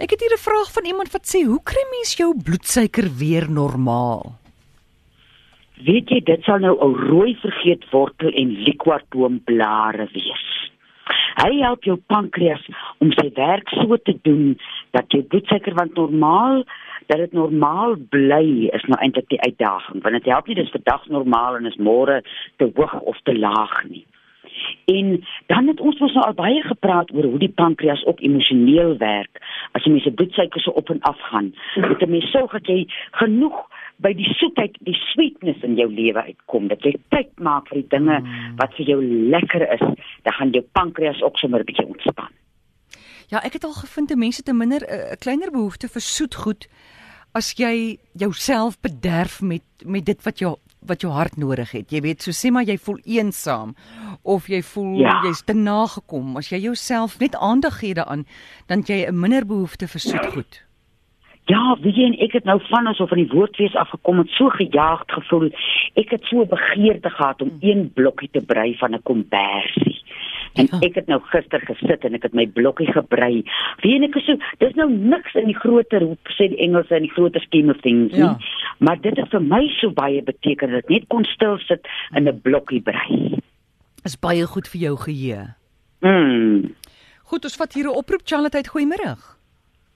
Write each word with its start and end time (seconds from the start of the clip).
Ek 0.00 0.14
het 0.14 0.22
hier 0.24 0.32
'n 0.32 0.46
vraag 0.48 0.72
van 0.72 0.84
iemand 0.84 1.10
wat 1.12 1.26
sê, 1.28 1.44
"Hoe 1.44 1.62
kry 1.62 1.84
mens 1.90 2.16
jou 2.16 2.30
bloedsuiker 2.44 3.08
weer 3.18 3.50
normaal?" 3.50 4.22
Weet 5.84 6.08
jy, 6.08 6.20
dit 6.20 6.42
sal 6.42 6.58
nou 6.58 6.76
'n 6.76 6.94
rooi 7.10 7.36
vergeetwortel 7.36 8.30
en 8.32 8.62
liquatoomblare 8.68 10.08
wees. 10.12 10.70
Hy 11.34 11.60
help 11.60 11.84
jou 11.84 11.96
pankreas 11.96 12.68
om 12.98 13.12
sy 13.12 13.30
werk 13.34 13.68
so 13.68 13.96
te 13.96 14.18
doen 14.22 14.58
dat 14.90 15.04
jou 15.08 15.22
bloedsuiker 15.22 15.74
want 15.74 15.94
normaal 15.94 16.64
dat 17.06 17.18
dit 17.18 17.32
normaal 17.32 17.96
bly 18.08 18.68
is 18.72 18.82
nou 18.82 19.00
eintlik 19.00 19.28
die 19.28 19.40
uitdaging 19.40 20.02
want 20.02 20.14
dit 20.14 20.24
help 20.24 20.46
nie 20.46 20.54
dis 20.54 20.70
vandag 20.70 21.06
normaal 21.08 21.56
en 21.56 21.66
is 21.66 21.76
môre 21.76 22.22
te 22.56 22.70
hoog 22.74 23.00
of 23.00 23.20
te 23.22 23.38
laag 23.38 23.84
nie. 23.88 24.06
En 24.84 25.24
dan 25.46 25.66
het 25.66 25.80
ons 25.80 25.98
mos 25.98 26.12
nou 26.12 26.26
al 26.26 26.34
baie 26.34 26.62
gepraat 26.62 27.12
oor 27.14 27.24
hoe 27.24 27.38
die 27.38 27.52
pankreas 27.54 28.04
ook 28.06 28.20
emosioneel 28.20 28.96
werk. 28.96 29.39
As 29.80 29.86
jy 29.88 29.94
mense 29.94 30.10
bloedsuiker 30.12 30.60
so 30.60 30.74
op 30.76 30.90
en 30.92 31.00
af 31.08 31.20
gaan, 31.30 31.54
moet 31.80 32.02
'n 32.04 32.10
mens 32.10 32.30
sorg 32.30 32.52
dat 32.52 32.66
jy 32.68 32.84
genoeg 33.16 33.56
by 33.96 34.12
die 34.12 34.28
soetheid, 34.36 34.76
die 34.80 34.96
sweetness 35.12 35.62
in 35.62 35.76
jou 35.76 35.88
lewe 35.88 36.22
uitkom. 36.22 36.68
Dat 36.68 36.82
jy 36.84 36.94
tyd 37.08 37.32
maak 37.38 37.68
vir 37.68 37.80
die 37.80 37.88
dinge 37.88 38.20
Hmm. 38.20 38.56
wat 38.56 38.74
vir 38.76 38.86
jou 38.86 39.00
lekker 39.04 39.72
is, 39.72 39.80
dan 40.22 40.32
gaan 40.32 40.50
jou 40.50 40.64
pankreas 40.72 41.22
ook 41.22 41.38
sommer 41.38 41.60
'n 41.60 41.64
bietjie 41.64 41.86
ontspan. 41.86 42.28
Ja, 43.28 43.38
ek 43.44 43.52
het 43.52 43.64
al 43.64 43.72
gevind 43.72 44.08
dat 44.08 44.18
mense 44.18 44.42
te 44.42 44.52
minder 44.52 44.80
'n 44.80 45.16
kleiner 45.18 45.50
behoefte 45.50 45.88
vir 45.88 46.00
soetgoed 46.00 46.68
as 47.32 47.54
jy 47.56 47.98
jouself 48.12 48.80
bederf 48.80 49.40
met 49.40 49.62
met 49.84 50.04
dit 50.04 50.22
wat 50.22 50.38
jou 50.38 50.56
wat 50.86 51.00
jou 51.00 51.12
hart 51.12 51.36
nodig 51.36 51.70
het. 51.72 51.90
Jy 51.90 52.00
weet, 52.00 52.22
so 52.22 52.30
sê 52.30 52.50
maar 52.52 52.64
jy 52.64 52.76
voel 52.78 52.98
eensaam 53.04 53.74
of 54.22 54.46
jy 54.48 54.62
voel 54.62 54.98
Ja. 55.00 55.20
jy's 55.24 55.42
te 55.44 55.52
nagekom. 55.54 56.36
As 56.36 56.48
jy 56.50 56.58
jouself 56.58 57.18
net 57.20 57.36
aandag 57.36 57.78
gee 57.78 57.94
daaraan, 57.94 58.26
dan 58.66 58.82
jy 58.86 59.06
'n 59.08 59.20
minder 59.20 59.46
behoefte 59.46 59.86
vir 59.88 60.00
soetgoed. 60.00 60.62
Ja, 61.46 61.76
wie 61.82 61.92
jy 61.92 62.04
en 62.06 62.18
ek 62.20 62.32
het 62.32 62.44
nou 62.44 62.60
van 62.68 62.86
asof 62.86 63.08
van 63.08 63.18
die 63.18 63.28
woordfees 63.32 63.74
afgekom 63.74 64.18
het, 64.18 64.28
so 64.28 64.48
gejaagd 64.48 65.10
gevoel. 65.12 65.50
Ek 65.96 66.10
het 66.10 66.22
so 66.24 66.44
begeerte 66.46 67.10
gehad 67.10 67.42
om 67.42 67.50
een 67.60 67.90
blokkie 67.94 68.28
te 68.32 68.40
brei 68.40 68.76
van 68.78 68.94
'n 68.94 69.02
kombersie. 69.02 69.99
En 70.54 70.66
Ja. 70.70 70.78
ek 70.80 70.94
het 70.94 71.06
nou 71.06 71.20
gister 71.20 71.60
gesit 71.60 72.04
en 72.04 72.14
ek 72.14 72.22
het 72.22 72.34
my 72.34 72.46
blokkie 72.46 72.92
gebrei. 72.92 73.44
Wie 73.82 73.94
en 73.96 74.02
ek 74.02 74.16
is 74.16 74.24
so, 74.26 74.36
dis 74.58 74.74
nou 74.74 74.90
niks 74.90 75.34
in 75.34 75.46
die 75.46 75.54
groter 75.58 76.00
hoe 76.02 76.16
sê 76.36 76.48
die 76.48 76.58
Engelse 76.58 76.96
in 76.96 77.02
die 77.02 77.12
groter 77.14 77.40
scheme 77.40 77.70
of 77.72 77.80
things 77.80 78.12
nie. 78.12 78.18
Ja. 78.20 78.36
Maar 78.78 79.00
dit 79.00 79.16
het 79.16 79.28
vir 79.30 79.40
my 79.42 79.68
so 79.80 79.90
baie 79.90 80.22
beteken 80.22 80.70
dat 80.70 80.84
ek 80.84 80.88
net 80.90 81.04
kon 81.08 81.24
stil 81.24 81.58
sit 81.58 81.86
in 82.16 82.28
'n 82.28 82.40
blokkie 82.40 82.80
brei. 82.82 83.38
Is 84.04 84.16
baie 84.18 84.46
goed 84.46 84.68
vir 84.68 84.80
jou 84.80 84.96
geheue. 84.96 85.54
Mm. 86.00 86.74
Goed, 87.24 87.44
ons 87.44 87.56
vat 87.56 87.72
hier 87.72 87.84
'n 87.84 87.94
oproep 87.96 88.22
Charlotte, 88.24 88.68
goeiemôre. 88.68 89.16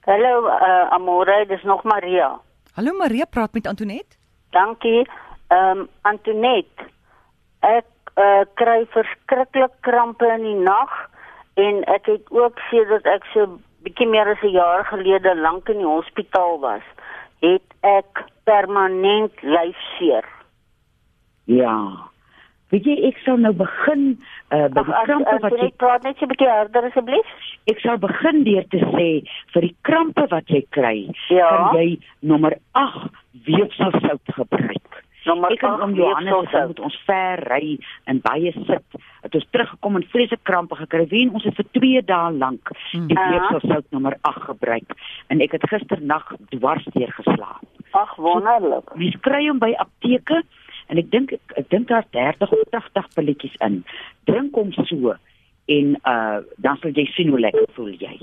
Hallo 0.06 0.46
uh, 0.46 0.92
Amore, 0.92 1.46
dis 1.48 1.62
nog 1.64 1.82
Maria. 1.84 2.38
Hallo 2.76 2.92
Maria, 2.92 3.24
praat 3.24 3.54
met 3.54 3.66
Antoinette. 3.66 4.16
Dankie. 4.50 5.06
Ehm 5.48 5.78
um, 5.78 5.88
Antoinette, 6.02 6.84
ek 7.60 7.84
uh, 8.16 8.44
kry 8.54 8.86
verskriklik 8.94 9.72
krampe 9.80 10.26
in 10.34 10.42
die 10.42 10.60
nag 10.64 10.90
en 11.56 11.84
ek 11.86 12.06
het 12.06 12.30
ook 12.30 12.58
sedert 12.70 13.06
ek 13.06 13.24
so 13.32 13.58
bietjie 13.84 14.06
meer 14.08 14.28
as 14.32 14.42
'n 14.42 14.50
jaar 14.54 14.84
gelede 14.84 15.34
lank 15.36 15.68
in 15.68 15.78
die 15.78 15.86
hospitaal 15.86 16.58
was, 16.60 16.82
het 17.40 17.62
ek 17.82 18.24
permanent 18.44 19.42
lyfseer. 19.42 20.24
Ja. 21.46 21.76
Weet 22.72 22.84
jy, 22.88 22.94
ek 23.06 23.18
sal 23.22 23.36
nou 23.36 23.52
begin 23.52 24.16
uh, 24.50 24.66
by 24.72 24.82
die 24.82 24.94
as- 24.94 25.04
krampe 25.06 25.30
wat 25.30 25.42
jy 25.52 25.68
Antoinette, 25.68 25.76
praat 25.76 26.02
net 26.02 26.16
so 26.18 26.24
'n 26.24 26.28
bietjie 26.32 26.48
harder 26.48 26.84
asseblief. 26.88 27.26
Ek 27.70 27.78
sal 27.80 27.98
begin 27.98 28.44
deur 28.44 28.64
te 28.72 28.78
sê 28.78 29.08
vir 29.52 29.60
die 29.62 29.76
krampe 29.82 30.26
wat 30.30 30.48
jy 30.48 30.64
kry, 30.70 31.10
Ja. 31.28 31.48
kan 31.70 31.76
jy 31.78 31.98
nommer 32.22 32.56
8 32.72 33.12
weefselsout 33.46 34.20
gebruik. 34.34 34.93
Nommer 35.24 35.50
Ek 35.54 35.62
en 35.62 35.70
8 35.78 35.82
om 35.82 35.94
Johannes 35.94 36.50
het 36.52 36.66
met 36.68 36.80
ons 36.80 36.96
ver 37.06 37.42
ry 37.48 37.78
en 38.10 38.20
baie 38.20 38.52
sit. 38.52 38.98
Het 39.24 39.34
ons 39.34 39.46
teruggekom 39.50 39.96
en 39.96 40.06
vreeslike 40.12 40.42
krampe 40.42 40.76
gekry. 40.76 41.06
Wie 41.08 41.30
ons 41.32 41.44
het 41.44 41.56
vir 41.56 41.68
2 41.78 42.02
dae 42.04 42.32
lank 42.32 42.72
die 42.92 43.16
Ja. 43.16 43.28
weefselsout 43.30 43.86
nommer 43.90 44.18
8 44.20 44.42
gebruik 44.50 44.96
en 45.28 45.40
ek 45.40 45.52
het 45.52 45.68
gisternag 45.68 46.34
dwars 46.50 46.84
deur 46.92 47.12
geslaap. 47.12 47.64
Ag 47.92 48.16
wonderlik. 48.16 48.94
Mens 48.96 49.16
kry 49.20 49.46
hom 49.48 49.58
by 49.58 49.72
apteke 49.78 50.42
en 50.88 50.98
ek 50.98 51.10
dink 51.10 51.32
ek, 51.32 51.40
ek 51.56 51.68
dink 51.70 51.88
daar's 51.88 52.10
30 52.10 52.52
of 52.52 52.58
80 52.70 53.08
pilletjies 53.14 53.54
in. 53.60 53.84
Drink 54.24 54.54
hom 54.54 54.72
so 54.72 55.14
en 55.66 55.96
uh 56.04 56.40
dan 56.56 56.76
sal 56.82 56.90
jy 56.90 57.06
sien 57.16 57.30
hoe 57.32 57.40
lekker 57.40 57.66
voel 57.74 57.94
jy. 57.98 58.18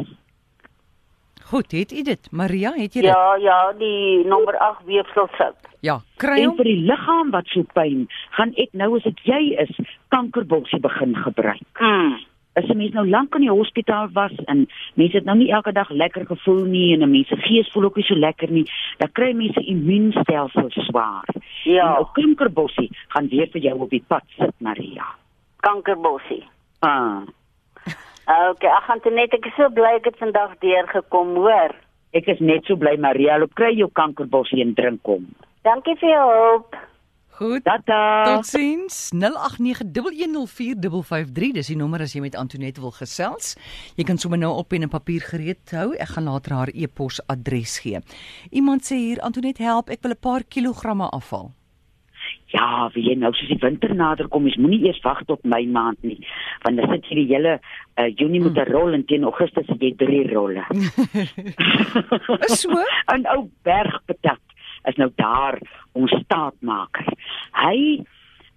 Goed, 1.52 1.72
het 1.72 1.92
u 1.92 2.02
dit? 2.08 2.32
Maria, 2.32 2.72
het 2.72 2.94
jy 2.94 3.02
dit? 3.02 3.10
Ja, 3.12 3.36
ja, 3.36 3.74
die 3.78 4.24
nommer 4.28 4.56
8 4.58 4.86
weefselsout. 4.88 5.68
Ja, 5.84 5.98
kry 6.22 6.38
En 6.40 6.46
hom. 6.46 6.56
vir 6.56 6.70
die 6.70 6.80
liggaam 6.88 7.32
wat 7.34 7.48
so 7.52 7.66
pyn, 7.76 8.06
gaan 8.38 8.54
ek 8.56 8.70
nou 8.72 8.96
as 8.96 9.04
dit 9.04 9.20
jy 9.28 9.40
is, 9.60 9.72
kankerboksie 10.16 10.80
begin 10.80 11.16
gebruik. 11.16 11.82
Mm. 11.82 12.20
As 12.56 12.70
'n 12.70 12.78
mens 12.78 12.94
nou 12.94 13.04
lank 13.10 13.36
in 13.36 13.42
die 13.42 13.52
hospitaal 13.52 14.08
was 14.14 14.32
en 14.46 14.68
mense 14.96 15.16
het 15.18 15.26
nou 15.26 15.38
nie 15.38 15.52
elke 15.52 15.72
dag 15.72 15.90
lekker 15.90 16.26
gevoel 16.26 16.64
nie 16.66 16.94
en 16.94 17.04
'n 17.04 17.12
mens 17.12 17.28
se 17.28 17.36
gees 17.36 17.72
voel 17.72 17.84
ook 17.84 17.96
nie 17.96 18.06
so 18.06 18.16
lekker 18.16 18.52
nie, 18.52 18.66
dan 18.98 19.12
kry 19.12 19.34
mense 19.34 19.62
immuunstelsel 19.66 20.70
swaar. 20.70 21.26
Ja. 21.64 21.98
En 21.98 22.02
'n 22.02 22.12
kankerboksie 22.14 22.90
gaan 23.08 23.28
weer 23.28 23.48
vir 23.52 23.62
jou 23.62 23.80
op 23.80 23.90
die 23.90 24.04
pad 24.08 24.24
sit, 24.38 24.54
Maria. 24.58 25.06
Kankerbossie. 25.60 26.44
Ah, 26.80 27.22
Okay, 28.28 28.70
ag 28.70 28.90
Antoinette, 28.90 29.38
ek 29.38 29.50
is 29.50 29.56
so 29.58 29.70
bly 29.70 29.98
ek 29.98 30.06
het 30.06 30.20
vandag 30.22 30.54
deurgekom, 30.62 31.36
hoor. 31.36 31.74
ek 32.14 32.28
is 32.28 32.40
net 32.44 32.66
so 32.68 32.76
bly 32.76 32.98
Maria, 33.00 33.38
loop 33.40 33.54
kry 33.56 33.72
jou 33.72 33.88
kankerboksie 33.96 34.62
en 34.62 34.74
drink 34.76 35.00
hom. 35.08 35.30
Dankie 35.64 35.96
vir 36.02 36.10
jou 36.12 36.26
hulp. 36.32 36.76
Goed. 37.42 37.64
Tata. 37.66 38.22
Totsiens 38.28 39.10
0891104553 39.18 41.56
dis 41.58 41.72
die 41.72 41.78
nommer 41.80 42.04
as 42.06 42.14
jy 42.14 42.22
met 42.22 42.38
Antoinette 42.38 42.78
wil 42.84 42.94
gesels. 42.94 43.56
Jy 43.98 44.06
kan 44.06 44.22
sommer 44.22 44.38
nou 44.38 44.52
op 44.60 44.70
pen 44.70 44.86
en 44.86 44.92
papier 44.94 45.26
gereed 45.26 45.74
hou. 45.74 45.90
Ek 45.98 46.14
gaan 46.14 46.30
later 46.30 46.54
haar 46.60 46.72
e-pos 46.76 47.18
adres 47.32 47.80
gee. 47.82 47.98
Iemand 48.52 48.86
sê 48.86 48.96
hier 49.00 49.24
Antoinette 49.26 49.64
help, 49.66 49.90
ek 49.90 50.04
wil 50.04 50.14
'n 50.14 50.22
paar 50.22 50.44
kilogramme 50.44 51.10
afval. 51.10 51.50
Ja, 52.52 52.90
wie 52.94 53.04
jy 53.10 53.16
nou 53.16 53.32
soos 53.34 53.48
die 53.48 53.60
winter 53.62 53.94
nader 53.96 54.28
kom, 54.28 54.48
jy 54.48 54.60
moenie 54.60 54.82
eers 54.90 55.00
wag 55.06 55.24
tot 55.30 55.44
Mei 55.48 55.64
maand 55.68 56.02
nie, 56.04 56.20
want 56.66 56.78
dan 56.78 56.92
sit 56.92 57.10
jy 57.10 57.20
die 57.22 57.30
hele 57.34 57.58
uh, 57.58 58.08
Junie 58.10 58.42
met 58.44 58.58
'n 58.60 58.72
rol 58.72 58.94
en 58.94 59.06
teen 59.06 59.24
Augustus 59.24 59.68
het 59.68 59.82
jy 59.82 59.94
drie 59.96 60.24
rolle. 60.34 60.66
Is 62.48 62.62
so? 62.62 62.76
'n 63.16 63.28
Ou 63.36 63.50
bergpatat 63.64 64.42
is 64.90 64.98
nou 64.98 65.12
daar 65.16 65.60
ons 65.94 66.12
staatmaker. 66.24 67.14
Hy 67.54 68.04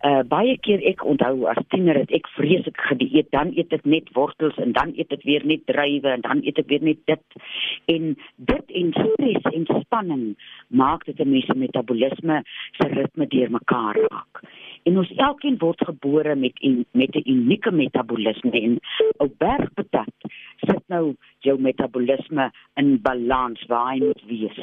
uh, 0.04 0.22
baie 0.28 0.56
keer 0.64 0.82
ek 0.90 1.04
onthou 1.08 1.46
as 1.50 1.60
tiener 1.72 1.98
het 1.98 2.12
ek 2.14 2.28
vreeslik 2.36 2.80
gedieet, 2.88 3.30
dan 3.32 3.52
eet 3.56 3.72
ek 3.72 3.86
net 3.88 4.10
wortels 4.16 4.56
en 4.62 4.74
dan 4.76 4.92
eet 4.98 5.12
ek 5.16 5.24
weer 5.28 5.44
net 5.48 5.64
druiwe 5.70 6.12
en 6.12 6.24
dan 6.26 6.42
eet 6.44 6.60
ek 6.60 6.68
weer 6.72 6.84
net 6.84 7.00
dit. 7.10 7.38
En 7.94 8.12
dit 8.50 8.76
en 8.80 8.92
stres 8.98 9.48
en 9.52 9.66
spanning 9.80 10.26
maak 10.68 11.04
dit 11.08 11.20
'n 11.20 11.30
mens 11.30 11.46
se 11.46 11.54
metabolisme 11.54 12.42
se 12.78 12.88
ritme 12.88 13.26
deurmekaar 13.26 13.96
raak. 14.10 14.42
En 14.84 14.98
ons 15.00 15.12
elkeen 15.16 15.56
word 15.58 15.80
gebore 15.86 16.34
met 16.36 16.58
en 16.60 16.84
met 16.92 17.16
'n 17.16 17.28
unieke 17.30 17.70
metabolisme 17.70 18.60
en 18.60 18.78
ou 19.16 19.28
bergpatat 19.38 20.12
sit 20.66 20.82
nou 20.86 21.14
jou 21.38 21.60
metabolisme 21.60 22.50
in 22.74 23.00
balans 23.02 23.64
waar 23.66 23.92
hy 23.92 23.98
moet 23.98 24.22
wees. 24.26 24.58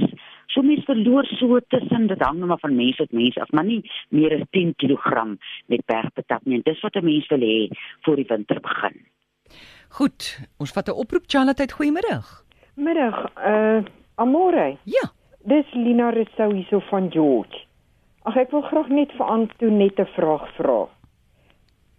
So 0.45 0.61
mens 0.61 0.85
verloor 0.85 1.25
so 1.25 1.59
tussen 1.67 2.07
dit 2.07 2.21
hang 2.21 2.37
nou 2.37 2.47
maar 2.47 2.59
van 2.59 2.75
mens 2.75 2.95
tot 2.95 3.11
mens 3.11 3.37
af, 3.37 3.51
maar 3.51 3.65
nie 3.65 3.91
meer 4.09 4.35
as 4.39 4.47
10 4.49 4.73
kg 4.75 5.37
met 5.65 5.85
bergpatat 5.85 6.45
nie. 6.45 6.55
En 6.55 6.61
dis 6.63 6.81
wat 6.81 6.95
'n 6.95 7.05
mens 7.05 7.27
wil 7.27 7.39
hê 7.39 7.69
voor 8.01 8.15
die 8.15 8.27
winter 8.27 8.59
begin. 8.59 8.97
Goed, 9.89 10.47
ons 10.57 10.71
vat 10.71 10.87
'n 10.87 10.99
oproep 11.01 11.23
Charlotte, 11.27 11.73
goeiemôre. 11.73 12.21
Middag, 12.75 13.17
uh 13.37 13.83
Amore. 14.15 14.77
Ja. 14.83 15.11
Dis 15.43 15.65
Lina 15.73 16.09
Rousseau 16.09 16.53
hierso 16.53 16.79
van 16.79 17.11
George. 17.11 17.65
Ag 18.21 18.35
ek 18.37 18.51
wil 18.53 18.61
graag 18.61 18.89
net 18.93 19.13
vir 19.17 19.25
Antoinette 19.25 20.03
'n 20.03 20.13
vraag 20.15 20.45
vra. 20.57 20.87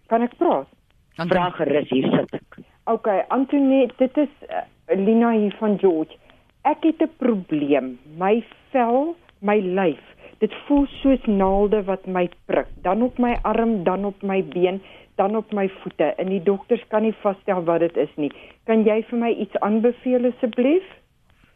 Kan 0.07 0.21
ek 0.21 0.37
praat? 0.37 0.67
Dan 1.17 1.27
Vra 1.27 1.49
gerus 1.49 1.89
hier 1.89 2.07
sit 2.09 2.33
ek. 2.33 2.63
OK, 2.85 3.07
Antoinette, 3.27 3.95
dit 3.97 4.17
is 4.17 4.31
uh, 4.49 4.63
Lina 4.95 5.31
hier 5.31 5.55
van 5.59 5.77
George. 5.79 6.15
Ek 6.63 6.83
het 6.83 7.01
'n 7.01 7.11
probleem. 7.17 7.99
My 8.17 8.43
vel, 8.71 9.15
my 9.41 9.59
lyf, 9.59 10.03
dit 10.39 10.53
voel 10.67 10.87
soos 11.01 11.25
naalde 11.25 11.83
wat 11.83 12.07
my 12.07 12.29
prik, 12.45 12.67
dan 12.81 13.01
op 13.01 13.17
my 13.17 13.37
arm, 13.43 13.83
dan 13.83 14.05
op 14.05 14.21
my 14.21 14.43
been, 14.43 14.81
dan 15.15 15.35
op 15.35 15.51
my 15.51 15.69
voete. 15.69 16.13
En 16.17 16.27
die 16.27 16.43
dokters 16.43 16.83
kan 16.87 17.01
nie 17.01 17.15
vasstel 17.21 17.63
wat 17.63 17.79
dit 17.79 17.97
is 17.97 18.15
nie. 18.15 18.31
Kan 18.65 18.83
jy 18.83 19.03
vir 19.09 19.19
my 19.19 19.29
iets 19.29 19.59
aanbeveel 19.59 20.31
asseblief? 20.31 20.83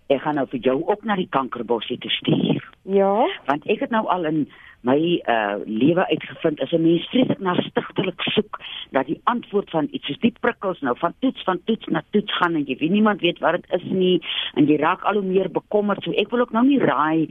Ek 0.08 0.22
gaan 0.24 0.36
nou 0.40 0.48
vir 0.48 0.60
jou 0.60 0.78
ook 0.88 1.04
na 1.04 1.16
die 1.16 1.28
kankerbossie 1.30 1.98
toe 1.98 2.12
stuur. 2.12 2.64
Ja. 2.88 3.28
Want 3.46 3.68
ek 3.68 3.80
het 3.80 3.92
nou 3.92 4.06
al 4.08 4.26
in 4.26 4.48
my 4.88 4.98
uh 5.28 5.58
lewe 5.66 6.06
uitgevind 6.08 6.62
as 6.62 6.72
'n 6.72 6.82
mens 6.82 7.08
vreeslik 7.10 7.40
na 7.40 7.54
stigtelik 7.56 8.22
soek 8.22 8.60
dat 8.92 9.06
die 9.06 9.20
antwoord 9.24 9.70
van 9.70 9.88
iets 9.92 10.06
soos 10.06 10.20
die 10.20 10.34
prikkels 10.40 10.80
nou 10.82 10.96
van 10.98 11.14
toets 11.20 11.44
van 11.44 11.60
toets 11.64 11.86
na 11.86 12.04
toets 12.12 12.38
gaan 12.38 12.56
en 12.56 12.66
jy 12.66 12.78
weet 12.78 12.92
niemand 12.92 13.22
weet 13.22 13.40
wat 13.40 13.52
dit 13.52 13.82
is 13.82 13.84
nie 13.92 14.22
en 14.54 14.68
jy 14.68 14.78
raak 14.78 15.04
al 15.04 15.14
hoe 15.14 15.24
meer 15.24 15.52
bekommerd 15.52 16.04
so 16.04 16.12
ek 16.12 16.30
wil 16.30 16.40
ook 16.40 16.52
nou 16.52 16.66
nie 16.66 16.80
raai 16.80 17.28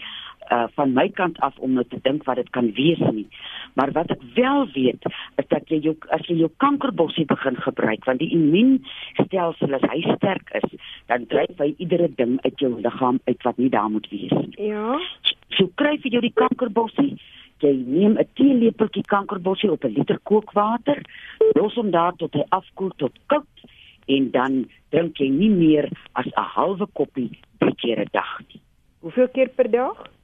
uh 0.51 0.67
van 0.75 0.93
my 0.93 1.09
kant 1.09 1.39
af 1.41 1.59
om 1.59 1.73
nou 1.73 1.85
te 1.85 1.99
dink 2.03 2.25
wat 2.25 2.37
dit 2.37 2.51
kan 2.51 2.73
wees 2.77 3.01
nie. 3.13 3.27
Maar 3.75 3.93
wat 3.93 4.11
ek 4.11 4.23
wel 4.35 4.67
weet 4.75 5.07
is 5.37 5.49
dat 5.49 5.69
jy 5.69 5.81
jou 5.89 5.95
as 6.15 6.27
jy 6.27 6.39
jou 6.41 6.51
kankerbossie 6.63 7.27
begin 7.27 7.57
gebruik 7.57 8.05
want 8.05 8.23
die 8.23 8.31
immuunstelsel 8.37 9.79
as 9.79 9.87
hy 9.91 10.03
sterk 10.17 10.53
is, 10.61 10.69
dan 11.07 11.27
dryf 11.27 11.59
hy 11.59 11.75
iedere 11.77 12.09
ding 12.17 12.39
uit 12.45 12.59
jou 12.61 12.73
liggaam 12.81 13.21
uit 13.27 13.49
wat 13.49 13.59
nie 13.59 13.71
daar 13.71 13.91
moet 13.91 14.09
wees 14.11 14.33
nie. 14.33 14.71
Ja. 14.71 14.99
So 15.57 15.71
kry 15.75 15.97
jy 16.03 16.21
die 16.21 16.35
kankerbossie. 16.35 17.17
Jy 17.65 17.73
neem 17.73 18.19
'n 18.19 18.29
teelepeltjie 18.37 19.05
kankerbossie 19.09 19.71
op 19.73 19.85
'n 19.85 19.95
liter 19.97 20.19
kookwater, 20.23 21.01
los 21.55 21.75
hom 21.75 21.91
daar 21.91 22.13
tot 22.17 22.35
hy 22.35 22.45
afkoel 22.49 22.93
tot 22.97 23.13
koud 23.27 23.57
en 24.07 24.31
dan 24.31 24.69
drink 24.91 25.19
jy 25.19 25.29
nie 25.29 25.51
meer 25.51 25.89
as 26.13 26.27
'n 26.27 26.49
halwe 26.55 26.87
koppie 26.93 27.31
drie 27.59 27.75
keer 27.75 28.01
'n 28.01 28.09
dag 28.13 28.41
nie. 28.49 28.61
Hoeveel 29.01 29.29
keer 29.29 29.49
per 29.49 29.71
dag? 29.71 30.16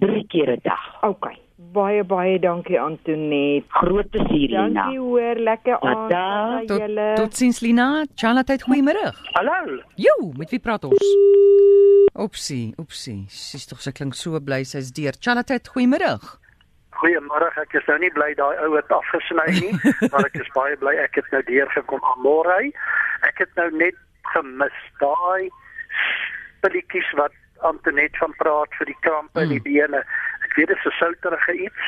Drie 0.00 0.26
keer 0.28 0.50
'n 0.56 0.60
dag. 0.62 1.02
OK. 1.02 1.26
Baie 1.72 2.04
baie 2.04 2.38
dankie 2.38 2.78
Antonet. 2.80 3.64
Groot 3.68 4.10
plesier 4.10 4.48
Lina. 4.48 4.82
Dankie 4.82 4.98
hoor, 5.00 5.34
lekker 5.36 5.80
aand 5.80 6.12
aan 6.12 6.66
Tot 6.66 6.78
julle. 6.80 7.12
totsiens 7.16 7.60
Lina. 7.60 8.04
Charlotte, 8.14 8.58
goeiemôre. 8.66 9.12
Hallo. 9.32 9.80
Jo, 9.96 10.32
met 10.36 10.50
wie 10.50 10.58
praat 10.60 10.84
ons? 10.84 11.04
Opsie, 12.14 12.72
opsie. 12.80 13.24
Sy's 13.28 13.66
tog 13.66 13.80
sy 13.80 13.92
klink 13.92 14.14
so 14.14 14.40
bly 14.40 14.62
sy's 14.64 14.90
deur. 14.92 15.12
Charlotte, 15.20 15.60
goeiemôre. 15.74 16.16
Goeiemôre. 16.96 17.50
Ek 17.60 17.74
is 17.74 17.84
nou 17.88 17.98
nie 17.98 18.10
bly 18.10 18.34
daai 18.34 18.56
ou 18.64 18.76
het 18.76 18.88
afgesny 18.92 19.46
nie, 19.60 19.72
maar 20.12 20.24
ek 20.24 20.38
is 20.40 20.48
baie 20.54 20.76
bly 20.80 20.94
ek 21.04 21.14
het 21.20 21.28
nou 21.32 21.42
deurgekom 21.42 22.00
aan 22.04 22.22
môre. 22.24 22.72
Ek 23.28 23.38
het 23.44 23.52
nou 23.56 23.68
net 23.76 23.94
gemis 24.32 24.78
daai 25.00 25.48
pilletjies 26.62 27.10
wat 27.20 27.32
Antonet 27.60 28.16
van 28.20 28.34
praat 28.36 28.74
vir 28.78 28.86
die 28.86 29.00
krampe 29.00 29.40
in 29.42 29.54
die 29.54 29.62
bene. 29.62 30.02
Ek 30.44 30.56
weet 30.56 30.68
dit 30.68 30.76
is 30.76 30.86
'n 30.92 30.98
souterige 30.98 31.54
iets. 31.68 31.84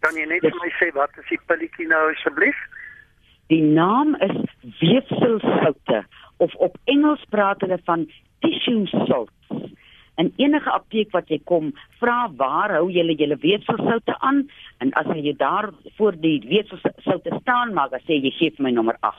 Kan 0.00 0.14
jy 0.14 0.26
net 0.26 0.40
vir 0.40 0.58
my 0.62 0.70
sê 0.80 0.92
wat 0.94 1.10
is 1.18 1.28
die 1.28 1.40
pilletjie 1.46 1.88
nou 1.88 2.12
asseblief? 2.12 2.56
Die 3.48 3.62
naam 3.62 4.16
is 4.20 4.36
weefselsoute 4.80 6.04
of 6.36 6.54
op 6.54 6.76
Engels 6.84 7.24
praat 7.30 7.60
hulle 7.60 7.78
van 7.84 8.06
tissue 8.40 8.86
salts. 8.86 9.32
In 10.16 10.32
enige 10.36 10.70
apteek 10.70 11.10
wat 11.12 11.28
jy 11.28 11.38
kom, 11.44 11.72
vra 12.00 12.30
waar 12.36 12.72
hou 12.78 12.88
julle 12.90 13.14
julle 13.14 13.36
weefselsoute 13.36 14.16
aan 14.24 14.46
en 14.78 14.92
as 14.92 15.06
jy 15.12 15.34
daar 15.36 15.70
voor 15.96 16.16
die 16.20 16.40
weefselsoute 16.48 17.38
staan 17.40 17.74
maak, 17.76 17.90
dan 17.90 18.00
sê 18.00 18.16
jy 18.16 18.32
gee 18.38 18.54
vir 18.56 18.64
my 18.68 18.70
nommer 18.70 18.96
8. 19.00 19.16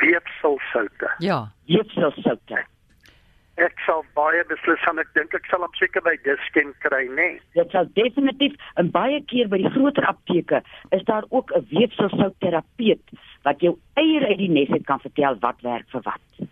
Weefselsoute. 0.00 1.12
Ja. 1.18 1.52
Weefselsoute. 1.68 2.64
Ek 3.56 3.78
sal 3.86 4.02
baie 4.14 4.42
beslis 4.50 4.82
aan 4.90 4.98
ek 5.00 5.12
dink 5.16 5.34
ek 5.34 5.46
sal 5.48 5.64
hom 5.64 5.72
seker 5.78 6.04
by 6.04 6.16
Dischem 6.24 6.74
kry, 6.84 7.06
nê. 7.08 7.14
Nee. 7.16 7.40
Dit 7.56 7.70
sal 7.72 7.88
definitief 7.96 8.56
en 8.76 8.90
baie 8.92 9.22
keer 9.32 9.48
by 9.48 9.62
die 9.62 9.72
groter 9.72 10.04
apteke 10.04 10.60
is 10.92 11.04
daar 11.08 11.24
ook 11.30 11.52
'n 11.56 11.64
weefselsoutterapeut 11.70 13.16
wat 13.44 13.60
jou 13.60 13.78
eier 13.96 14.28
uit 14.28 14.38
die 14.38 14.52
nes 14.52 14.70
uit 14.70 14.84
kan 14.86 15.00
vertel 15.00 15.38
wat 15.40 15.60
werk 15.62 15.88
vir 15.88 16.02
wat. 16.04 16.48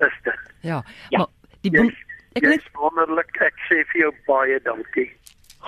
Is 0.00 0.16
dit? 0.24 0.40
Ja. 0.62 0.82
Ja. 1.10 1.18
Maar 1.18 1.28
die 1.60 1.70
boom, 1.70 1.88
ek 1.88 2.12
Ek 2.38 2.46
net 2.48 2.62
is 2.62 2.68
wonderlik. 2.80 3.34
Ek 3.44 3.58
sê 3.68 3.82
vir 3.92 4.06
jou 4.06 4.12
baie 4.28 4.56
dankie. 4.64 5.10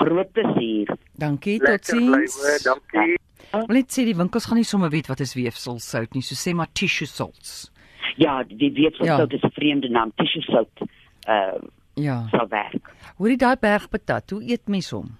Groot 0.01 0.31
plesier. 0.33 0.89
dankie 1.21 1.59
hoor. 1.59 1.77
totsiens. 1.77 2.39
Dankie. 2.65 3.19
Wil 3.53 3.77
net 3.77 3.93
sê 3.93 4.07
die 4.09 4.17
winkels 4.17 4.49
gaan 4.49 4.59
nie 4.59 4.67
sommer 4.67 4.91
weet 4.91 5.11
wat 5.13 5.21
is 5.21 5.37
weefselsout 5.37 6.17
nie. 6.17 6.25
So 6.25 6.35
sê 6.35 6.55
maar 6.57 6.73
tissue 6.73 7.07
salts. 7.07 7.71
Ja, 8.17 8.43
die 8.47 8.73
weefselsout 8.73 9.31
Ja. 9.31 9.37
is 9.37 9.43
'n 9.43 9.51
vreemde 9.53 9.89
naam, 9.89 10.13
tissue 10.17 10.43
salt. 10.43 10.71
Uh 11.29 11.59
Ja. 11.97 12.27
sal 12.31 12.49
werk. 12.49 12.91
Hoorie 13.17 13.37
daai 13.37 13.57
bergpatat, 13.61 14.31
hoe 14.31 14.43
eet 14.43 14.67
mens 14.69 14.91
hom? 14.91 15.17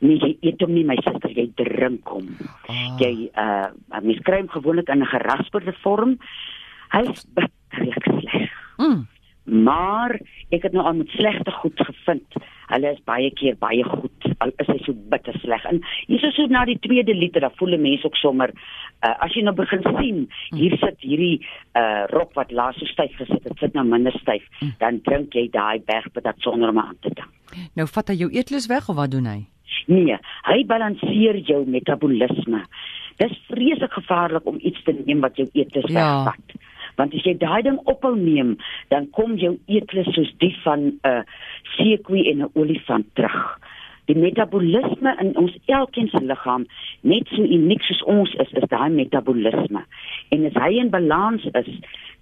Nee, 0.00 0.16
jy 0.18 0.36
eet 0.40 0.60
hom 0.60 0.72
nie 0.72 0.84
my 0.84 0.96
suster, 1.04 1.30
jy 1.30 1.50
drink 1.54 2.08
hom. 2.08 2.36
Ah. 2.68 2.96
Jy 2.98 3.30
uh 3.36 4.00
mens 4.02 4.18
kry 4.24 4.38
hom 4.40 4.48
gewoonlik 4.48 4.88
in 4.88 5.02
'n 5.02 5.06
gerasperde 5.06 5.72
vorm. 5.82 6.18
Hy's 6.90 7.26
bitterlik 7.34 8.04
sleg. 8.20 8.50
Mm. 8.78 9.06
Maar 9.44 10.20
ek 10.50 10.62
het 10.62 10.72
nou 10.72 10.84
al 10.86 10.94
met 10.94 11.08
slegte 11.08 11.50
goed 11.50 11.76
gevind. 11.80 12.32
Hulle 12.68 12.92
is 12.92 13.00
baie 13.04 13.30
keer 13.30 13.56
baie 13.58 13.84
goed. 13.84 14.11
Al 14.42 14.52
is 14.62 14.70
hy 14.70 14.78
so 14.84 14.92
bitter 15.12 15.36
sleg. 15.42 15.64
En 15.70 15.80
hier 16.08 16.24
is 16.28 16.34
so 16.36 16.46
na 16.50 16.64
die 16.68 16.78
tweede 16.82 17.14
liter, 17.14 17.40
dan 17.44 17.54
voel 17.60 17.76
'n 17.78 17.82
mens 17.82 18.04
ook 18.04 18.16
sommer 18.16 18.50
uh, 19.02 19.14
as 19.24 19.34
jy 19.34 19.42
nou 19.42 19.54
begin 19.54 19.82
sien, 19.98 20.24
hier 20.56 20.76
sit 20.82 20.98
hierdie 21.00 21.40
uh 21.78 22.06
rok 22.12 22.34
wat 22.38 22.52
laas 22.52 22.78
so 22.80 22.86
styf 22.86 23.14
gesit 23.18 23.44
het, 23.44 23.58
sit 23.58 23.74
nou 23.74 23.84
minder 23.86 24.14
styf, 24.20 24.42
dan 24.78 25.00
drink 25.06 25.34
jy 25.34 25.48
daai 25.50 25.80
bergpatat 25.86 26.38
sonder 26.40 26.68
om 26.70 26.78
aan 26.78 26.96
te 27.00 27.10
dink. 27.14 27.56
Nou 27.76 27.86
vat 27.86 28.08
hy 28.08 28.14
jou 28.14 28.30
eetlus 28.32 28.66
weg 28.70 28.88
of 28.88 28.96
wat 28.96 29.10
doen 29.10 29.26
hy? 29.26 29.40
Nee, 29.86 30.18
hy 30.46 30.58
balanseer 30.66 31.36
jou 31.48 31.64
metabolisme. 31.66 32.62
Dis 33.18 33.34
vreeslik 33.48 33.92
gevaarlik 33.92 34.46
om 34.46 34.58
iets 34.60 34.82
te 34.84 34.92
neem 34.92 35.20
wat 35.20 35.36
jou 35.36 35.48
eetlus 35.52 35.90
Ja. 35.90 36.24
wegvat. 36.24 36.56
Want 36.96 37.14
as 37.14 37.24
jy 37.24 37.34
daai 37.38 37.62
ding 37.62 37.78
ophou 37.84 38.16
neem, 38.16 38.56
dan 38.88 39.10
kom 39.10 39.36
jou 39.36 39.58
eetlus 39.66 40.06
soos 40.14 40.32
die 40.38 40.54
van 40.64 40.80
'n 40.80 41.00
uh, 41.06 41.22
seekoei 41.76 42.30
en 42.30 42.42
'n 42.42 42.50
olifant 42.54 43.06
terug. 43.14 43.58
Die 44.12 44.20
metabolisme 44.20 45.14
in 45.24 45.32
ons 45.40 45.54
elkeen 45.72 46.08
se 46.12 46.20
liggaam, 46.20 46.66
net 47.00 47.28
so 47.32 47.42
uniek 47.42 47.82
soos 47.88 48.02
ons 48.12 48.34
is, 48.44 48.52
is 48.60 48.68
daai 48.72 48.90
metabolisme. 48.92 49.84
En 50.34 50.46
as 50.50 50.58
hy 50.64 50.72
in 50.82 50.90
balans 50.92 51.44
is, 51.62 51.70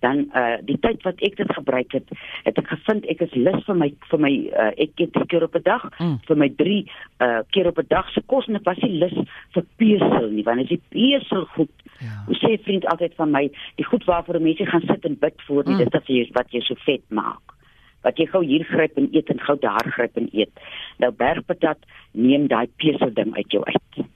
dan 0.01 0.23
uh 0.33 0.57
die 0.65 0.79
tyd 0.81 1.03
wat 1.05 1.19
ek 1.27 1.35
dit 1.37 1.51
gebruik 1.53 1.93
het, 1.93 2.13
het 2.47 2.59
ek 2.63 2.71
gevind 2.73 3.05
ek 3.13 3.21
is 3.27 3.35
lus 3.37 3.65
vir 3.67 3.77
my 3.83 3.91
vir 4.13 4.23
my 4.27 4.31
uh, 4.49 4.71
ek 4.81 5.03
eet 5.03 5.13
drie 5.17 5.27
keer 5.29 5.45
op 5.45 5.57
'n 5.59 5.63
dag, 5.67 5.85
Mm. 6.01 6.17
vir 6.29 6.37
my 6.37 6.49
3 6.63 6.79
uh 7.21 7.41
keer 7.53 7.67
op 7.69 7.79
'n 7.79 7.87
dag 7.91 8.09
se 8.15 8.23
kos 8.27 8.49
en 8.49 8.57
ek 8.57 8.65
was 8.65 8.79
nie 8.83 8.97
lus 9.03 9.17
vir 9.55 9.65
pesel 9.77 10.31
nie, 10.31 10.43
want 10.45 10.61
as 10.61 10.69
die 10.69 10.81
pesel 10.91 11.45
goed 11.57 11.69
Ja. 12.01 12.25
Sê 12.41 12.57
vriend 12.65 12.87
altyd 12.87 13.15
van 13.15 13.31
my, 13.31 13.51
die 13.77 13.85
goed 13.85 14.05
waarvoor 14.05 14.41
mense 14.41 14.65
gaan 14.67 14.81
sit 14.87 15.05
en 15.05 15.19
bid 15.21 15.35
voor, 15.47 15.65
nie, 15.67 15.75
Mm. 15.75 15.79
dis 15.79 15.89
dat 15.93 16.07
jy 16.07 16.29
wat 16.33 16.51
jy 16.51 16.61
so 16.61 16.75
vet 16.87 17.03
maak. 17.11 17.60
Wat 18.03 18.19
jy 18.19 18.27
gou 18.33 18.45
hier 18.45 18.65
gryp 18.65 18.97
en 18.97 19.09
eet 19.13 19.29
en 19.29 19.41
gou 19.41 19.59
daar 19.61 19.93
gryp 19.97 20.17
en 20.17 20.29
eet. 20.33 20.51
Nou 20.99 21.13
bergpatat 21.13 21.79
neem 22.13 22.47
daai 22.49 22.67
pesel 22.81 23.15
ding 23.15 23.37
uit 23.37 23.53
jou 23.53 23.65
uit. 23.65 24.07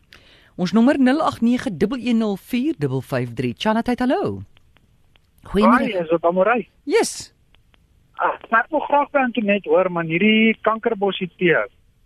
Ons 0.57 0.73
nommer 0.73 0.97
0891104553. 0.99 1.09
Chanat, 3.59 3.99
hallo. 3.99 4.43
Goeiemôre. 5.45 6.01
is 6.01 6.09
dit 6.09 6.25
Amorey? 6.25 6.69
Yes. 6.85 7.35
Ah, 8.23 8.39
ek 8.39 8.71
wil 8.71 8.85
graag 8.87 9.11
by 9.13 9.25
Antonet 9.27 9.67
hoor 9.67 9.91
man, 9.91 10.09
hierdie 10.09 10.55
kankerbossie 10.63 11.29
tee. 11.39 11.59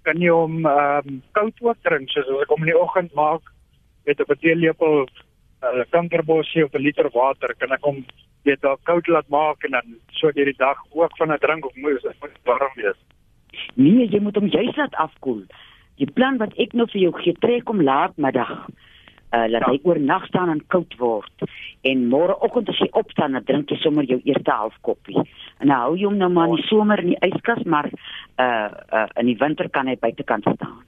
Kan 0.08 0.22
jy 0.22 0.32
hom 0.32 0.64
ehm 0.64 1.12
um, 1.12 1.22
koud 1.36 1.62
ook 1.62 1.78
drink 1.84 2.10
soos 2.10 2.26
as 2.26 2.44
ek 2.44 2.54
hom 2.54 2.64
in 2.64 2.72
die 2.72 2.80
oggend 2.80 3.12
maak 3.18 3.44
met 4.08 4.20
'n 4.20 4.40
teelepel 4.40 5.04
uh, 5.04 5.84
kankerbossie 5.92 6.64
of 6.64 6.74
'n 6.74 6.82
liter 6.82 7.10
water, 7.12 7.54
kan 7.58 7.72
ek 7.72 7.84
hom 7.84 8.04
weet 8.48 8.60
daar 8.64 8.78
koud 8.88 9.06
laat 9.12 9.28
maak 9.28 9.64
en 9.68 9.70
dan 9.76 9.94
so 10.16 10.30
deur 10.32 10.44
die 10.48 10.56
dag 10.58 10.78
ook 10.90 11.16
van 11.20 11.32
'n 11.32 11.38
drink 11.44 11.66
of 11.66 11.74
moet 11.76 12.02
dit 12.02 12.16
moet 12.20 12.36
warm 12.44 12.72
wees. 12.74 12.96
Nee, 13.74 14.08
jy 14.08 14.20
moet 14.20 14.34
hom 14.36 14.46
juis 14.48 14.76
laat 14.76 14.94
afkoel. 14.94 15.42
Die 15.98 16.10
plan 16.10 16.36
wat 16.38 16.52
ek 16.58 16.72
nou 16.72 16.86
vir 16.90 17.00
jou 17.00 17.12
gee, 17.22 17.34
trek 17.40 17.66
hom 17.68 17.82
laatmiddag. 17.82 18.66
Uh 19.32 19.44
laat 19.52 19.60
Ja. 19.66 19.70
hy 19.70 19.80
oornag 19.82 20.26
staan 20.26 20.48
en 20.50 20.62
koud 20.66 20.94
word. 20.98 21.32
En 21.82 22.06
môreoggend 22.08 22.68
as 22.68 22.78
jy 22.78 22.88
opstaan, 22.92 23.32
dan 23.32 23.44
drink 23.44 23.68
jy 23.70 23.76
sommer 23.76 24.04
jou 24.04 24.20
eerste 24.24 24.50
half 24.50 24.74
koppie. 24.80 25.20
En 25.60 25.68
hou 25.70 25.96
jy 25.96 26.04
hom 26.06 26.16
nou 26.16 26.30
maar 26.30 26.48
in 26.48 26.54
die 26.54 26.64
somer 26.66 26.98
in 26.98 27.06
die 27.06 27.18
yskas, 27.28 27.62
maar 27.64 27.90
uh 28.38 28.70
uh 28.92 29.06
in 29.16 29.26
die 29.26 29.36
winter 29.36 29.68
kan 29.70 29.86
hy 29.86 29.96
buitekant 30.00 30.42
staan. 30.54 30.82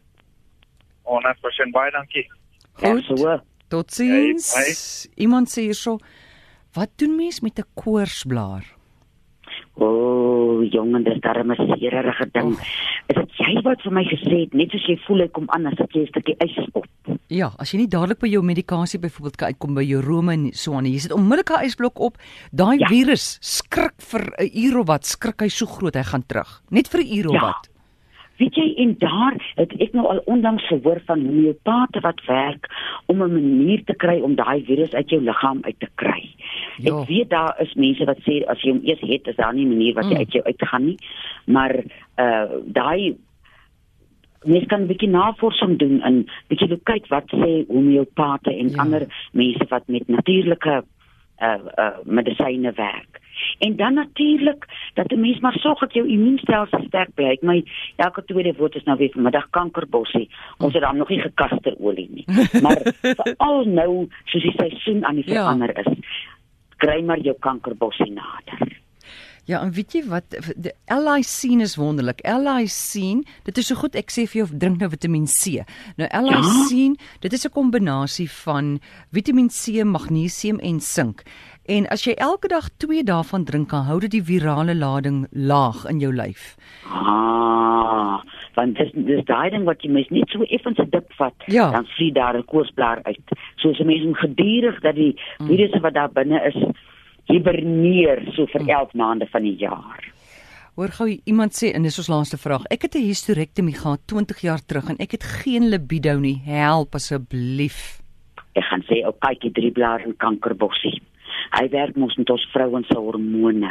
100% 1.04 1.72
baie 1.72 1.90
dankie. 1.90 2.26
Goed. 2.72 3.06
Ja, 3.08 3.16
so. 3.16 3.40
Totsiens. 3.68 4.54
Hey, 4.54 4.74
Iemand 5.24 5.48
sê 5.48 5.62
hierso, 5.62 5.98
wat 6.74 6.90
doen 6.96 7.16
mens 7.16 7.40
met 7.40 7.58
'n 7.58 7.64
koorsblaar? 7.74 8.64
O, 9.74 9.84
oh, 9.86 10.72
jongen, 10.72 11.02
dis 11.04 11.20
darem 11.20 11.50
'n 11.52 11.56
seerige 11.78 12.28
ding. 12.32 12.50
Is 13.06 13.16
dit 13.16 13.30
jy 13.38 13.60
wat 13.62 13.80
vir 13.82 13.92
my 13.92 14.04
gesê 14.04 14.40
het 14.40 14.52
net 14.54 14.70
soos 14.70 14.86
jy 14.86 14.96
voel 15.06 15.18
hy 15.20 15.28
kom 15.28 15.44
aan 15.48 15.66
as 15.66 15.78
ek 15.78 15.92
jy 15.94 16.00
'n 16.02 16.06
stukkie 16.06 16.36
ys 16.40 16.68
op? 16.72 16.86
Ja, 17.28 17.50
as 17.58 17.72
jy 17.72 17.78
nie 17.78 17.88
dadelik 17.88 18.18
by 18.20 18.26
jou 18.28 18.42
medikasie 18.42 18.98
byvoorbeeld 19.00 19.36
kan 19.36 19.48
uitkom 19.48 19.74
by 19.74 19.82
jou 19.82 20.00
rome 20.02 20.32
en 20.32 20.52
so 20.52 20.74
aan, 20.74 20.84
jy 20.84 20.98
sit 20.98 21.12
onmiddellik 21.12 21.50
'n 21.50 21.64
ysblok 21.64 21.98
op, 22.00 22.18
daai 22.52 22.78
Ja. 22.78 22.86
virus 22.88 23.38
skrik 23.40 23.94
vir 23.98 24.20
'n 24.38 24.50
uur 24.54 24.78
of 24.78 24.86
wat, 24.86 25.04
skrik 25.06 25.40
hy 25.40 25.48
so 25.48 25.66
groot 25.66 25.94
hy 25.94 26.02
gaan 26.02 26.26
terug. 26.26 26.62
Net 26.70 26.88
vir 26.88 27.00
'n 27.00 27.16
uur 27.18 27.26
of 27.28 27.34
Ja. 27.34 27.40
wat. 27.40 27.68
Weet 28.38 28.54
jy 28.54 28.74
en 28.78 28.96
daar 28.98 29.36
het 29.56 29.72
ek 29.80 29.92
nou 29.92 30.06
al 30.06 30.22
onlangs 30.24 30.66
gehoor 30.68 31.00
van 31.06 31.20
homeopate 31.26 32.00
wat 32.00 32.20
werk 32.26 32.66
om 33.06 33.22
'n 33.22 33.32
manier 33.32 33.84
te 33.84 33.94
kry 33.94 34.20
om 34.20 34.34
daai 34.34 34.64
virus 34.64 34.92
uit 34.94 35.08
jou 35.10 35.20
liggaam 35.22 35.58
uit 35.62 35.78
te 35.78 35.88
kry. 35.94 36.34
Ja. 36.82 37.00
Ek 37.00 37.08
weet 37.08 37.30
daar 37.30 37.56
is 37.60 37.74
mense 37.74 38.04
wat 38.04 38.18
sê 38.18 38.44
as 38.46 38.60
jy 38.62 38.70
hom 38.70 38.80
eers 38.84 39.00
het, 39.00 39.26
is 39.26 39.36
daar 39.36 39.54
nie 39.54 39.64
'n 39.64 39.68
manier 39.68 39.94
wat 39.94 40.04
hy 40.04 40.10
Mm. 40.12 40.16
uit 40.18 40.32
jou 40.32 40.44
uitgaan 40.44 40.84
nie. 40.84 40.96
Maar 41.46 41.74
uh 42.18 42.50
daai 42.64 43.16
mens 44.44 44.66
kan 44.66 44.80
'n 44.82 44.86
bietjie 44.86 45.08
navorsing 45.08 45.78
doen 45.78 46.00
en 46.02 46.26
bietjie 46.48 46.68
loop 46.68 46.84
kyk 46.84 47.06
wat 47.08 47.24
sê 47.34 47.66
homeopate 47.68 48.50
en 48.50 48.68
Ja. 48.68 48.74
ja. 48.74 48.80
ander 48.82 49.06
mense 49.32 49.64
wat 49.68 49.82
met 49.88 50.08
natuurlike 50.08 50.84
uh 51.42 51.58
uh 51.78 51.96
medisyne 52.04 52.72
werk. 52.72 53.18
En 53.58 53.76
dan 53.76 53.94
natuurlik 53.94 54.64
dat 54.94 55.12
'n 55.12 55.20
mens 55.20 55.38
maar 55.40 55.52
sorg 55.58 55.78
dat 55.80 55.92
jou 55.92 56.08
immuunstelsel 56.08 56.82
sterk 56.86 57.14
bly. 57.14 57.38
My 57.40 57.64
elke 57.96 58.24
tweede 58.24 58.54
woord 58.58 58.74
is 58.74 58.82
nou 58.84 58.98
weer 58.98 59.10
vanmiddag 59.12 59.50
kankerbossie. 59.50 60.28
Ons 60.58 60.72
het 60.72 60.82
dan 60.82 60.96
nog 60.96 61.08
nie 61.08 61.20
gekasterolie 61.20 62.08
nie. 62.12 62.24
Maar 62.62 62.78
veral 63.00 63.64
nou 63.64 64.08
soos 64.24 64.42
die 64.42 64.52
seisoen 64.56 65.04
aan 65.04 65.14
die 65.14 65.24
Ja. 65.26 65.32
verander 65.34 65.78
is, 65.78 65.92
kry 66.80 67.00
maar 67.06 67.20
jou 67.24 67.36
kankerbossie 67.44 68.10
nader. 68.12 68.80
Ja, 69.48 69.62
en 69.64 69.72
weet 69.74 69.94
jy 69.96 70.02
wat 70.06 70.34
die 70.60 70.72
L-lysine 70.92 71.64
is 71.66 71.74
wonderlik. 71.80 72.20
L-lysine, 72.28 73.24
dit 73.48 73.58
is 73.58 73.70
so 73.70 73.78
goed 73.80 73.96
ek 73.98 74.12
sê 74.12 74.26
vir 74.28 74.44
jou 74.44 74.48
drink 74.52 74.82
nou 74.82 74.90
Vitamiin 74.92 75.26
C. 75.30 75.64
Nou 75.98 76.06
L-lysine, 76.20 77.00
dit 77.24 77.32
is 77.32 77.46
'n 77.46 77.56
kombinasie 77.56 78.28
van 78.44 78.78
Vitamiin 79.10 79.50
C, 79.50 79.82
magnesium 79.84 80.60
en 80.60 80.80
sink. 80.80 81.24
En 81.66 81.86
as 81.88 82.04
jy 82.04 82.14
elke 82.18 82.48
dag 82.48 82.68
2 82.76 83.02
daarvan 83.04 83.44
drink, 83.44 83.68
kan 83.68 83.84
hou 83.84 84.00
dit 84.00 84.10
die 84.10 84.22
virale 84.22 84.74
lading 84.74 85.26
laag 85.30 85.84
in 85.86 86.00
jou 86.00 86.12
lyf. 86.12 86.56
Ah, 86.84 88.22
want 88.54 88.76
dis 88.76 88.90
dis 88.94 89.24
daai 89.24 89.50
ding 89.50 89.64
wat 89.64 89.82
jy 89.82 89.90
mens 89.90 90.08
net 90.10 90.28
so 90.30 90.42
effens 90.42 90.78
'n 90.78 90.90
dip 90.90 91.12
vat, 91.18 91.34
Ja. 91.46 91.70
dan 91.70 91.86
vlieg 91.96 92.14
daar 92.14 92.36
'n 92.36 92.44
koorsblaar 92.44 93.00
uit. 93.04 93.20
So 93.56 93.70
as 93.70 93.78
'n 93.80 93.86
mens 93.86 94.18
gedurig 94.18 94.80
dat 94.80 94.94
die 94.94 95.14
Mm. 95.38 95.46
virusse 95.46 95.80
wat 95.80 95.94
daar 95.94 96.10
binne 96.12 96.40
is 96.46 96.56
hiberneer 97.28 98.22
so 98.34 98.46
vir 98.46 98.62
Mm. 98.62 98.68
11 98.68 98.92
maande 98.94 99.26
van 99.30 99.42
die 99.42 99.56
jaar. 99.56 100.12
Hoor 100.76 100.88
gou 100.88 101.08
iemand 101.26 101.52
sê 101.52 101.74
en 101.74 101.82
dis 101.82 101.98
ons 101.98 102.08
laaste 102.08 102.38
vraag. 102.38 102.64
Ek 102.70 102.82
het 102.82 102.94
'n 102.94 103.02
hysterektomie 103.06 103.74
gehad 103.74 104.00
20 104.06 104.40
jaar 104.40 104.60
terug 104.66 104.88
en 104.88 104.96
ek 104.98 105.10
het 105.12 105.22
geen 105.24 105.68
libido 105.68 106.18
nie. 106.18 106.40
Help 106.44 106.94
asseblief. 106.94 108.00
Ek 108.54 108.64
gaan 108.64 108.82
sê 108.82 109.04
ou 109.04 109.12
kykie 109.18 109.52
drieblaar 109.52 110.00
en 110.04 110.16
kankerbossie. 110.16 111.02
Hy 111.52 111.68
werk 111.68 111.96
mos 111.96 112.16
met 112.16 112.30
ons 112.30 112.48
vrouens 112.52 112.86
se 112.86 112.96
hormone. 112.98 113.70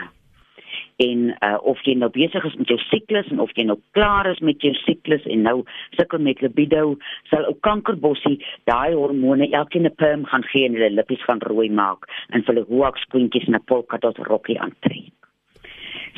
En 1.00 1.20
uh 1.32 1.58
of 1.64 1.80
jy 1.88 1.94
nou 1.96 2.10
besig 2.12 2.44
is 2.44 2.56
met 2.60 2.68
jou 2.68 2.78
siklus 2.90 3.28
en 3.32 3.40
of 3.40 3.52
jy 3.56 3.64
nou 3.70 3.78
klaar 3.96 4.28
is 4.28 4.42
met 4.44 4.60
jou 4.62 4.74
siklus 4.82 5.24
en 5.32 5.46
nou 5.48 5.62
sukkel 5.96 6.20
met 6.20 6.42
libido, 6.44 6.98
sal 7.32 7.48
ou 7.48 7.56
kankerbossie 7.68 8.36
daai 8.68 8.98
hormone 8.98 9.48
elkeen 9.48 9.88
'n 9.88 9.96
perm 9.96 10.26
gaan 10.26 10.44
gee 10.52 10.66
en 10.66 10.76
hulle 10.76 10.90
lippies 10.96 11.24
gaan 11.24 11.40
rooi 11.40 11.70
maak 11.70 12.04
en 12.36 12.44
hulle 12.46 12.66
hoekskoentjies 12.68 13.48
en 13.48 13.56
'n 13.56 13.64
polka 13.66 13.98
dot 13.98 14.18
rokkie 14.18 14.60
aantrek. 14.60 15.16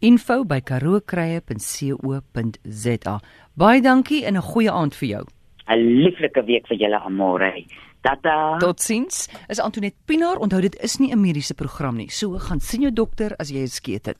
info 0.00 0.44
by 0.44 0.60
karookruie.co.za. 0.60 3.20
Baie 3.54 3.80
dankie 3.80 4.24
en 4.24 4.34
'n 4.34 4.42
goeie 4.42 4.70
aand 4.70 4.94
vir 4.94 5.08
jou. 5.08 5.24
'n 5.68 6.02
Lieflike 6.02 6.44
week 6.44 6.66
vir 6.66 6.78
julle 6.78 6.98
almore. 6.98 7.64
Tata. 8.00 8.56
Totsiens. 8.58 9.28
Is 9.48 9.60
Antoinette 9.60 9.98
Pinaar, 10.04 10.36
onthou 10.36 10.60
dit 10.60 10.82
is 10.82 10.98
nie 10.98 11.12
'n 11.12 11.20
mediese 11.20 11.54
program 11.54 11.96
nie. 11.96 12.10
So 12.10 12.38
gaan 12.38 12.60
sien 12.60 12.80
jou 12.80 12.92
dokter 12.92 13.34
as 13.38 13.50
jy 13.50 13.62
'n 13.62 13.68
skeet 13.68 14.06
het. 14.06 14.18